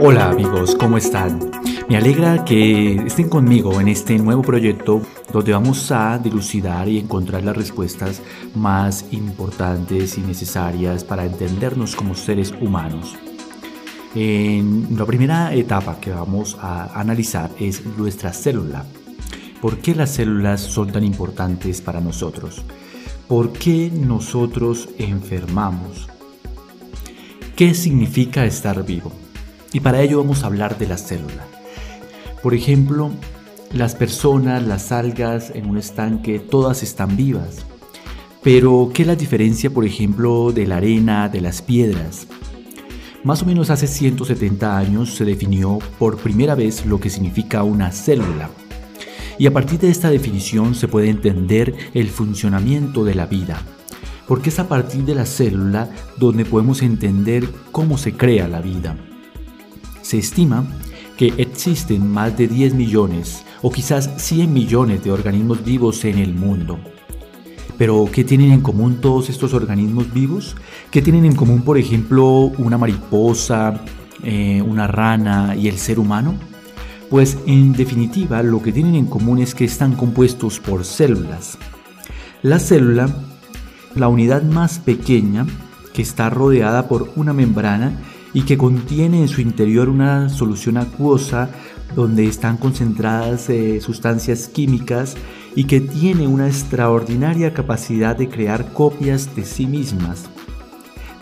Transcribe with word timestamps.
Hola 0.00 0.30
amigos, 0.30 0.76
¿cómo 0.76 0.96
están? 0.96 1.50
Me 1.88 1.96
alegra 1.96 2.44
que 2.44 2.94
estén 3.04 3.28
conmigo 3.28 3.80
en 3.80 3.88
este 3.88 4.16
nuevo 4.16 4.42
proyecto 4.42 5.02
donde 5.32 5.52
vamos 5.52 5.90
a 5.90 6.16
dilucidar 6.18 6.88
y 6.88 6.98
encontrar 6.98 7.42
las 7.42 7.56
respuestas 7.56 8.22
más 8.54 9.06
importantes 9.10 10.16
y 10.16 10.20
necesarias 10.20 11.02
para 11.02 11.24
entendernos 11.24 11.96
como 11.96 12.14
seres 12.14 12.54
humanos. 12.60 13.16
En 14.14 14.96
la 14.96 15.04
primera 15.04 15.52
etapa 15.52 15.98
que 15.98 16.10
vamos 16.10 16.56
a 16.60 16.98
analizar 16.98 17.50
es 17.58 17.84
nuestra 17.84 18.32
célula. 18.32 18.84
¿Por 19.60 19.78
qué 19.78 19.96
las 19.96 20.10
células 20.10 20.60
son 20.60 20.92
tan 20.92 21.02
importantes 21.02 21.80
para 21.80 22.00
nosotros? 22.00 22.62
¿Por 23.26 23.52
qué 23.52 23.90
nosotros 23.92 24.90
enfermamos? 24.96 26.08
¿Qué 27.56 27.74
significa 27.74 28.46
estar 28.46 28.86
vivo? 28.86 29.12
Y 29.72 29.80
para 29.80 30.00
ello 30.02 30.18
vamos 30.18 30.42
a 30.42 30.46
hablar 30.46 30.78
de 30.78 30.86
la 30.86 30.96
célula. 30.96 31.46
Por 32.42 32.54
ejemplo, 32.54 33.10
las 33.72 33.94
personas, 33.94 34.66
las 34.66 34.92
algas 34.92 35.50
en 35.54 35.68
un 35.68 35.78
estanque, 35.78 36.38
todas 36.38 36.82
están 36.82 37.16
vivas. 37.16 37.66
Pero, 38.42 38.90
¿qué 38.94 39.02
es 39.02 39.08
la 39.08 39.16
diferencia, 39.16 39.68
por 39.70 39.84
ejemplo, 39.84 40.52
de 40.52 40.66
la 40.66 40.76
arena, 40.76 41.28
de 41.28 41.40
las 41.40 41.60
piedras? 41.60 42.26
Más 43.24 43.42
o 43.42 43.46
menos 43.46 43.68
hace 43.68 43.86
170 43.86 44.78
años 44.78 45.14
se 45.14 45.24
definió 45.24 45.80
por 45.98 46.16
primera 46.16 46.54
vez 46.54 46.86
lo 46.86 47.00
que 47.00 47.10
significa 47.10 47.64
una 47.64 47.90
célula. 47.90 48.48
Y 49.38 49.46
a 49.46 49.52
partir 49.52 49.80
de 49.80 49.90
esta 49.90 50.08
definición 50.08 50.74
se 50.74 50.88
puede 50.88 51.10
entender 51.10 51.74
el 51.94 52.08
funcionamiento 52.08 53.04
de 53.04 53.14
la 53.14 53.26
vida. 53.26 53.60
Porque 54.26 54.50
es 54.50 54.58
a 54.58 54.68
partir 54.68 55.04
de 55.04 55.14
la 55.14 55.26
célula 55.26 55.90
donde 56.16 56.44
podemos 56.44 56.82
entender 56.82 57.48
cómo 57.72 57.98
se 57.98 58.14
crea 58.14 58.46
la 58.46 58.60
vida. 58.60 58.96
Se 60.08 60.16
estima 60.16 60.64
que 61.18 61.34
existen 61.36 62.10
más 62.10 62.34
de 62.34 62.48
10 62.48 62.72
millones 62.72 63.44
o 63.60 63.70
quizás 63.70 64.10
100 64.16 64.50
millones 64.50 65.04
de 65.04 65.10
organismos 65.10 65.62
vivos 65.62 66.02
en 66.06 66.16
el 66.16 66.32
mundo. 66.32 66.78
Pero, 67.76 68.08
¿qué 68.10 68.24
tienen 68.24 68.52
en 68.52 68.62
común 68.62 69.02
todos 69.02 69.28
estos 69.28 69.52
organismos 69.52 70.10
vivos? 70.10 70.56
¿Qué 70.90 71.02
tienen 71.02 71.26
en 71.26 71.34
común, 71.34 71.60
por 71.60 71.76
ejemplo, 71.76 72.50
una 72.56 72.78
mariposa, 72.78 73.84
eh, 74.22 74.62
una 74.62 74.86
rana 74.86 75.54
y 75.54 75.68
el 75.68 75.76
ser 75.76 75.98
humano? 75.98 76.36
Pues 77.10 77.36
en 77.46 77.74
definitiva 77.74 78.42
lo 78.42 78.62
que 78.62 78.72
tienen 78.72 78.94
en 78.94 79.06
común 79.08 79.40
es 79.40 79.54
que 79.54 79.66
están 79.66 79.94
compuestos 79.94 80.58
por 80.58 80.86
células. 80.86 81.58
La 82.40 82.58
célula, 82.58 83.14
la 83.94 84.08
unidad 84.08 84.42
más 84.42 84.78
pequeña, 84.78 85.46
que 85.92 86.00
está 86.00 86.30
rodeada 86.30 86.88
por 86.88 87.12
una 87.14 87.34
membrana 87.34 87.92
y 88.34 88.42
que 88.42 88.58
contiene 88.58 89.20
en 89.20 89.28
su 89.28 89.40
interior 89.40 89.88
una 89.88 90.28
solución 90.28 90.76
acuosa 90.76 91.50
donde 91.94 92.26
están 92.26 92.56
concentradas 92.56 93.48
eh, 93.48 93.80
sustancias 93.80 94.48
químicas 94.48 95.16
y 95.54 95.64
que 95.64 95.80
tiene 95.80 96.26
una 96.26 96.46
extraordinaria 96.46 97.54
capacidad 97.54 98.16
de 98.16 98.28
crear 98.28 98.72
copias 98.72 99.34
de 99.34 99.44
sí 99.44 99.66
mismas 99.66 100.28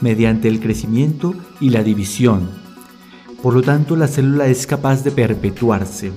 mediante 0.01 0.49
el 0.49 0.61
crecimiento 0.61 1.35
y 1.61 1.71
la 1.71 1.83
división. 1.83 2.51
Por 3.43 3.55
lo 3.55 3.63
tanto, 3.63 3.97
la 3.97 4.09
célula 4.09 4.47
es 4.49 4.67
capaz 4.67 5.05
de 5.05 5.11
perpetuarse 5.11 6.13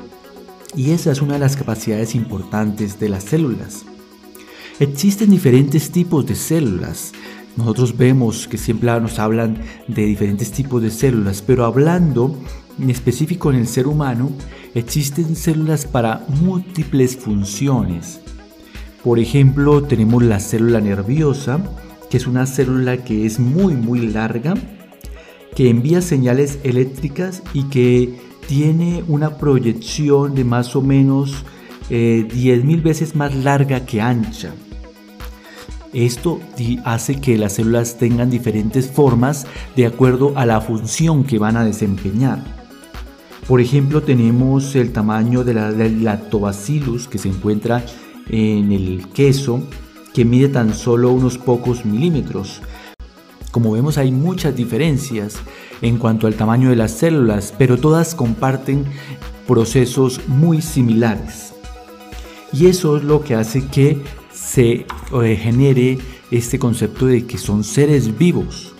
y 0.76 0.92
esa 0.92 1.12
es 1.12 1.22
una 1.22 1.34
de 1.34 1.40
las 1.40 1.56
capacidades 1.56 2.16
importantes 2.16 3.00
de 3.00 3.10
las 3.10 3.24
células. 3.24 3.86
Existen 4.80 5.30
diferentes 5.30 5.92
tipos 5.92 6.26
de 6.26 6.36
células, 6.36 7.12
nosotros 7.60 7.98
vemos 7.98 8.48
que 8.48 8.58
siempre 8.58 8.90
nos 9.02 9.20
hablan 9.20 9.58
de 9.88 10.06
diferentes 10.06 10.50
tipos 10.52 10.82
de 10.82 10.90
células, 10.90 11.42
pero 11.42 11.66
hablando 11.66 12.34
en 12.82 12.90
específico 12.90 13.52
en 13.52 13.58
el 13.58 13.68
ser 13.68 13.86
humano, 13.86 14.32
existen 14.76 15.36
células 15.36 15.86
para 15.86 16.26
múltiples 16.42 17.18
funciones. 17.18 18.22
Por 19.04 19.20
ejemplo, 19.20 19.84
tenemos 19.84 20.24
la 20.24 20.40
célula 20.40 20.80
nerviosa, 20.80 21.60
que 22.10 22.16
es 22.16 22.28
una 22.28 22.46
célula 22.46 23.04
que 23.04 23.26
es 23.26 23.40
muy 23.40 23.76
muy 23.76 24.08
larga, 24.08 24.54
que 25.54 25.70
envía 25.70 26.02
señales 26.02 26.60
eléctricas 26.64 27.44
y 27.54 27.64
que 27.64 28.20
tiene 28.48 29.04
una 29.10 29.38
proyección 29.38 30.34
de 30.34 30.46
más 30.46 30.78
o 30.78 30.82
menos 30.82 31.44
eh, 31.90 32.26
10.000 32.30 32.82
veces 32.82 33.16
más 33.18 33.36
larga 33.36 33.86
que 33.86 34.00
ancha. 34.00 34.54
Esto 35.94 36.40
hace 36.86 37.20
que 37.20 37.38
las 37.38 37.54
células 37.54 37.98
tengan 37.98 38.30
diferentes 38.30 38.92
formas 38.92 39.48
de 39.76 39.88
acuerdo 39.88 40.34
a 40.36 40.46
la 40.46 40.62
función 40.62 41.24
que 41.24 41.40
van 41.40 41.58
a 41.58 41.66
desempeñar. 41.66 42.44
Por 43.48 43.60
ejemplo, 43.60 44.04
tenemos 44.04 44.76
el 44.76 44.92
tamaño 44.92 45.44
de 45.44 45.56
la, 45.56 45.72
lactobacillus 45.72 47.08
que 47.08 47.18
se 47.18 47.30
encuentra 47.30 47.84
en 48.30 48.72
el 48.72 49.08
queso, 49.14 49.64
que 50.14 50.26
mide 50.26 50.50
tan 50.50 50.76
solo 50.76 51.10
unos 51.12 51.40
pocos 51.40 51.84
milímetros. 51.86 52.62
Como 53.50 53.72
vemos 53.72 53.98
hay 53.98 54.12
muchas 54.12 54.56
diferencias 54.56 55.38
en 55.82 55.98
cuanto 55.98 56.28
al 56.28 56.36
tamaño 56.36 56.70
de 56.70 56.76
las 56.76 56.92
células, 56.92 57.52
pero 57.58 57.78
todas 57.78 58.14
comparten 58.14 58.86
procesos 59.48 60.22
muy 60.28 60.62
similares. 60.62 61.54
Y 62.54 62.68
eso 62.68 62.98
es 62.98 63.04
lo 63.04 63.24
que 63.24 63.34
hace 63.34 63.66
que 63.66 64.04
se 64.52 64.86
eh, 65.24 65.36
genere 65.36 66.00
este 66.32 66.58
concepto 66.58 67.06
de 67.06 67.26
que 67.26 67.38
son 67.38 67.64
seres 67.64 68.18
vivos. 68.18 68.74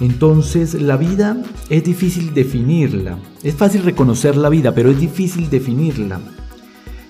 Entonces 0.00 0.74
la 0.74 0.96
vida 0.96 1.42
es 1.68 1.84
difícil 1.84 2.32
definirla. 2.32 3.18
Es 3.42 3.54
fácil 3.54 3.82
reconocer 3.82 4.36
la 4.36 4.48
vida, 4.48 4.74
pero 4.74 4.90
es 4.90 4.98
difícil 4.98 5.50
definirla. 5.50 6.20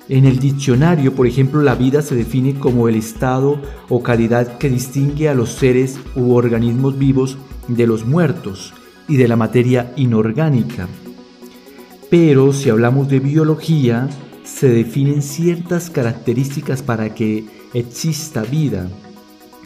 En 0.09 0.25
el 0.25 0.41
diccionario, 0.41 1.15
por 1.15 1.29
ejemplo, 1.29 1.63
la 1.63 1.77
vida 1.77 2.03
se 2.03 2.17
define 2.17 2.55
como 2.55 2.89
el 2.89 2.97
estado 2.97 3.63
o 3.89 4.03
calidad 4.03 4.59
que 4.59 4.69
distingue 4.69 5.29
a 5.29 5.35
los 5.35 5.51
seres 5.51 6.01
u 6.17 6.35
organismos 6.35 6.99
vivos 6.99 7.39
de 7.69 7.87
los 7.87 8.05
muertos 8.05 8.75
y 9.07 9.17
de 9.17 9.29
la 9.29 9.37
materia 9.37 9.93
inorgánica. 9.97 10.89
Pero 12.11 12.53
si 12.53 12.71
hablamos 12.71 13.09
de 13.09 13.21
biología, 13.21 14.09
se 14.55 14.69
definen 14.69 15.23
ciertas 15.23 15.91
características 15.91 16.83
para 16.83 17.15
que 17.15 17.45
exista 17.75 18.43
vida. 18.43 18.89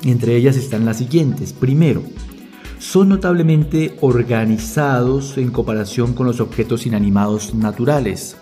Entre 0.05 0.37
ellas 0.37 0.57
están 0.57 0.85
las 0.85 0.99
siguientes. 0.99 1.53
Primero, 1.53 2.03
son 2.79 3.09
notablemente 3.09 3.97
organizados 4.01 5.39
en 5.39 5.51
comparación 5.51 6.15
con 6.15 6.27
los 6.27 6.41
objetos 6.41 6.87
inanimados 6.87 7.55
naturales. 7.55 8.37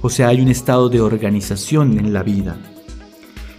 O 0.00 0.10
sea, 0.10 0.28
hay 0.28 0.40
un 0.40 0.48
estado 0.48 0.88
de 0.88 1.00
organización 1.00 1.98
en 1.98 2.12
la 2.12 2.22
vida. 2.22 2.58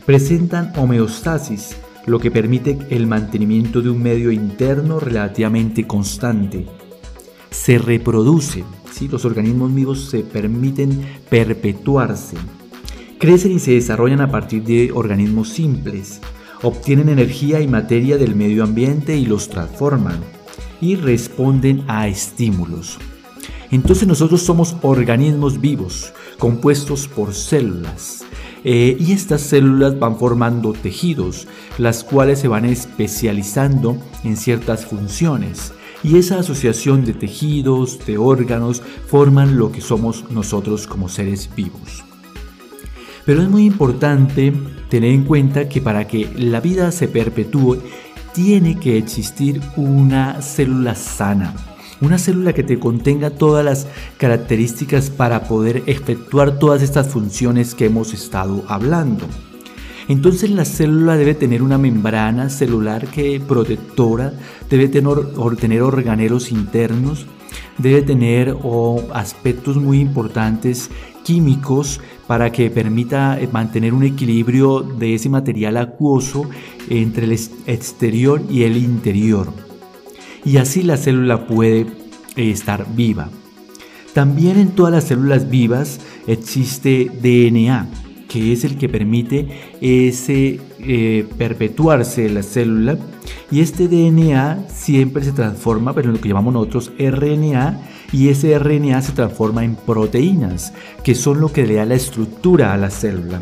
Presentan 0.05 0.73
homeostasis, 0.77 1.75
lo 2.05 2.19
que 2.19 2.31
permite 2.31 2.79
el 2.89 3.07
mantenimiento 3.07 3.81
de 3.81 3.89
un 3.89 4.01
medio 4.01 4.31
interno 4.31 4.99
relativamente 4.99 5.85
constante. 5.85 6.65
Se 7.51 7.77
reproducen, 7.77 8.63
los 9.09 9.25
organismos 9.25 9.73
vivos 9.73 10.09
se 10.09 10.19
permiten 10.19 11.05
perpetuarse. 11.29 12.37
Crecen 13.19 13.53
y 13.53 13.59
se 13.59 13.71
desarrollan 13.71 14.21
a 14.21 14.31
partir 14.31 14.63
de 14.63 14.91
organismos 14.93 15.49
simples. 15.49 16.19
Obtienen 16.61 17.09
energía 17.09 17.61
y 17.61 17.67
materia 17.67 18.17
del 18.17 18.35
medio 18.35 18.63
ambiente 18.63 19.17
y 19.17 19.25
los 19.25 19.49
transforman. 19.49 20.19
Y 20.79 20.95
responden 20.95 21.83
a 21.87 22.07
estímulos. 22.07 22.99
Entonces 23.71 24.07
nosotros 24.07 24.41
somos 24.41 24.75
organismos 24.81 25.61
vivos, 25.61 26.13
compuestos 26.37 27.07
por 27.07 27.33
células. 27.33 28.25
Eh, 28.63 28.97
y 28.99 29.13
estas 29.13 29.41
células 29.41 29.97
van 29.97 30.17
formando 30.17 30.73
tejidos, 30.73 31.47
las 31.77 32.03
cuales 32.03 32.39
se 32.39 32.47
van 32.47 32.65
especializando 32.65 33.97
en 34.23 34.37
ciertas 34.37 34.85
funciones 34.85 35.73
y 36.03 36.17
esa 36.17 36.39
asociación 36.39 37.05
de 37.05 37.13
tejidos, 37.13 38.05
de 38.05 38.17
órganos, 38.17 38.81
forman 39.07 39.57
lo 39.57 39.71
que 39.71 39.81
somos 39.81 40.25
nosotros 40.29 40.87
como 40.87 41.09
seres 41.09 41.49
vivos. 41.55 42.03
Pero 43.25 43.41
es 43.41 43.49
muy 43.49 43.65
importante 43.65 44.53
tener 44.89 45.11
en 45.11 45.23
cuenta 45.23 45.69
que 45.69 45.81
para 45.81 46.07
que 46.07 46.29
la 46.35 46.59
vida 46.59 46.91
se 46.91 47.07
perpetúe, 47.07 47.77
tiene 48.33 48.79
que 48.79 48.97
existir 48.97 49.61
una 49.75 50.41
célula 50.41 50.95
sana, 50.95 51.53
una 51.99 52.17
célula 52.17 52.53
que 52.53 52.63
te 52.63 52.79
contenga 52.79 53.29
todas 53.29 53.63
las 53.63 53.87
características 54.17 55.09
para 55.09 55.43
poder 55.43 55.83
efectuar 55.85 56.57
todas 56.57 56.81
estas 56.81 57.09
funciones 57.09 57.75
que 57.75 57.85
hemos 57.85 58.13
estado 58.13 58.63
hablando. 58.67 59.25
Entonces 60.11 60.49
la 60.49 60.65
célula 60.65 61.15
debe 61.15 61.35
tener 61.35 61.63
una 61.63 61.77
membrana 61.77 62.49
celular 62.49 63.07
que 63.07 63.39
protectora, 63.39 64.33
debe 64.69 64.89
tener, 64.89 65.17
tener 65.57 65.81
organelos 65.81 66.51
internos, 66.51 67.25
debe 67.77 68.01
tener 68.01 68.57
aspectos 69.13 69.77
muy 69.77 70.01
importantes 70.01 70.89
químicos 71.23 72.01
para 72.27 72.51
que 72.51 72.69
permita 72.69 73.39
eh, 73.39 73.47
mantener 73.49 73.93
un 73.93 74.03
equilibrio 74.03 74.81
de 74.81 75.15
ese 75.15 75.29
material 75.29 75.77
acuoso 75.77 76.43
entre 76.89 77.23
el 77.23 77.31
exterior 77.31 78.41
y 78.49 78.63
el 78.63 78.75
interior. 78.75 79.47
Y 80.43 80.57
así 80.57 80.83
la 80.83 80.97
célula 80.97 81.47
puede 81.47 81.87
eh, 82.35 82.51
estar 82.51 82.85
viva. 82.93 83.29
También 84.13 84.59
en 84.59 84.71
todas 84.71 84.91
las 84.91 85.05
células 85.05 85.49
vivas 85.49 86.01
existe 86.27 87.09
DNA, 87.21 87.87
que 88.31 88.53
es 88.53 88.63
el 88.63 88.77
que 88.77 88.87
permite 88.87 89.45
ese 89.81 90.61
eh, 90.79 91.27
perpetuarse 91.37 92.29
la 92.29 92.43
célula 92.43 92.97
y 93.51 93.59
este 93.59 93.89
DNA 93.89 94.69
siempre 94.69 95.21
se 95.25 95.33
transforma, 95.33 95.93
pero 95.93 96.07
en 96.07 96.15
lo 96.15 96.21
que 96.21 96.29
llamamos 96.29 96.53
nosotros 96.53 96.93
RNA 96.97 97.81
y 98.13 98.29
ese 98.29 98.57
RNA 98.57 99.01
se 99.01 99.11
transforma 99.11 99.65
en 99.65 99.75
proteínas, 99.75 100.71
que 101.03 101.13
son 101.13 101.41
lo 101.41 101.51
que 101.51 101.67
le 101.67 101.75
da 101.75 101.85
la 101.85 101.95
estructura 101.95 102.73
a 102.73 102.77
la 102.77 102.89
célula. 102.89 103.41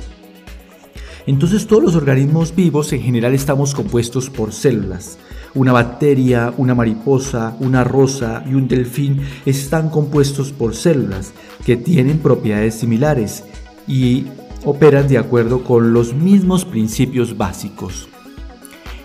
Entonces 1.27 1.67
todos 1.67 1.83
los 1.83 1.95
organismos 1.95 2.55
vivos 2.55 2.91
en 2.91 3.03
general 3.03 3.35
estamos 3.35 3.75
compuestos 3.75 4.31
por 4.31 4.53
células. 4.53 5.19
Una 5.53 5.71
bacteria, 5.71 6.51
una 6.57 6.73
mariposa, 6.73 7.55
una 7.59 7.83
rosa 7.83 8.43
y 8.49 8.55
un 8.55 8.67
delfín 8.67 9.21
están 9.45 9.91
compuestos 9.91 10.51
por 10.51 10.75
células 10.75 11.33
que 11.63 11.77
tienen 11.77 12.17
propiedades 12.17 12.73
similares 12.73 13.43
y 13.87 14.25
operan 14.65 15.07
de 15.07 15.17
acuerdo 15.17 15.63
con 15.63 15.93
los 15.93 16.13
mismos 16.13 16.65
principios 16.65 17.37
básicos. 17.37 18.09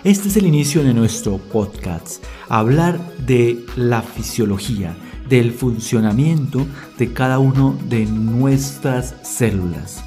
Este 0.02 0.28
es 0.28 0.36
el 0.36 0.46
inicio 0.46 0.82
de 0.84 0.92
nuestro 0.92 1.38
podcast, 1.38 2.22
hablar 2.48 2.98
de 3.26 3.64
la 3.76 4.02
fisiología, 4.02 4.94
del 5.28 5.52
funcionamiento 5.52 6.66
de 6.98 7.12
cada 7.12 7.38
una 7.38 7.74
de 7.88 8.04
nuestras 8.04 9.14
células. 9.22 10.04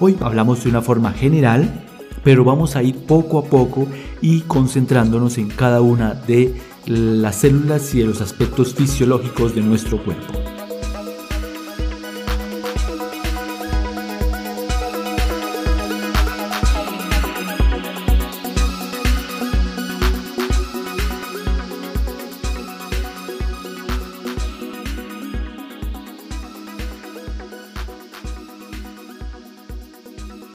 Hoy 0.00 0.16
hablamos 0.20 0.64
de 0.64 0.70
una 0.70 0.80
forma 0.80 1.12
general, 1.12 1.84
pero 2.24 2.44
vamos 2.44 2.76
a 2.76 2.82
ir 2.82 2.96
poco 3.04 3.38
a 3.38 3.44
poco 3.44 3.86
y 4.22 4.40
concentrándonos 4.42 5.36
en 5.38 5.48
cada 5.48 5.82
una 5.82 6.14
de 6.14 6.54
las 6.86 7.36
células 7.36 7.94
y 7.94 7.98
de 7.98 8.06
los 8.06 8.22
aspectos 8.22 8.74
fisiológicos 8.74 9.54
de 9.54 9.60
nuestro 9.60 10.02
cuerpo. 10.02 10.47